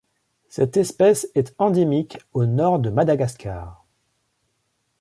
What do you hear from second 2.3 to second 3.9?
au nord de Madagascar.